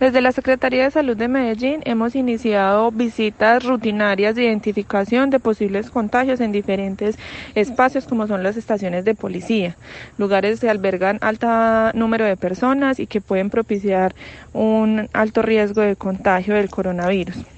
[0.00, 5.90] Desde la Secretaría de Salud de Medellín hemos iniciado visitas rutinarias de identificación de posibles
[5.90, 7.18] contagios en diferentes
[7.56, 9.76] espacios como son las estaciones de policía,
[10.16, 11.48] lugares que albergan alto
[11.94, 14.14] número de personas y que pueden propiciar
[14.52, 17.57] un alto riesgo de contagio del coronavirus.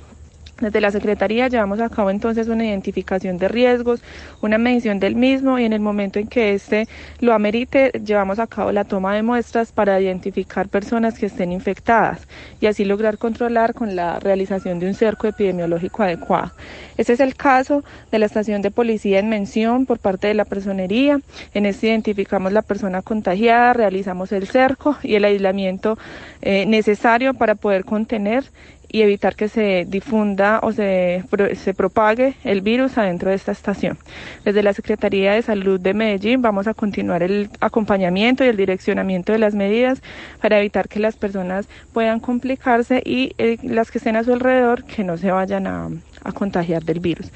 [0.60, 4.02] Desde la Secretaría llevamos a cabo entonces una identificación de riesgos,
[4.42, 6.86] una medición del mismo y en el momento en que éste
[7.20, 12.28] lo amerite llevamos a cabo la toma de muestras para identificar personas que estén infectadas
[12.60, 16.52] y así lograr controlar con la realización de un cerco epidemiológico adecuado.
[16.98, 20.44] Este es el caso de la estación de policía en mención por parte de la
[20.44, 21.20] personería.
[21.54, 25.98] En este identificamos la persona contagiada, realizamos el cerco y el aislamiento
[26.42, 28.44] eh, necesario para poder contener
[28.92, 31.24] y evitar que se difunda o se,
[31.54, 33.98] se propague el virus adentro de esta estación.
[34.44, 39.32] Desde la Secretaría de Salud de Medellín vamos a continuar el acompañamiento y el direccionamiento
[39.32, 40.02] de las medidas
[40.40, 44.84] para evitar que las personas puedan complicarse y eh, las que estén a su alrededor
[44.84, 45.88] que no se vayan a,
[46.24, 47.30] a contagiar del virus.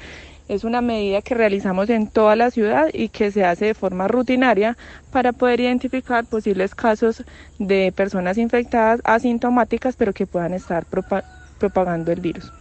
[0.47, 4.07] Es una medida que realizamos en toda la ciudad y que se hace de forma
[4.07, 4.77] rutinaria
[5.11, 7.23] para poder identificar posibles casos
[7.57, 10.85] de personas infectadas asintomáticas pero que puedan estar
[11.57, 12.53] propagando el virus.